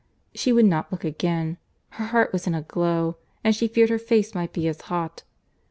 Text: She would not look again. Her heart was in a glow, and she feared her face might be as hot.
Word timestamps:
She 0.33 0.51
would 0.51 0.65
not 0.65 0.91
look 0.91 1.03
again. 1.03 1.57
Her 1.89 2.05
heart 2.05 2.33
was 2.33 2.47
in 2.47 2.55
a 2.55 2.63
glow, 2.63 3.17
and 3.43 3.55
she 3.55 3.67
feared 3.67 3.91
her 3.91 3.99
face 3.99 4.33
might 4.33 4.51
be 4.51 4.67
as 4.67 4.81
hot. 4.81 5.21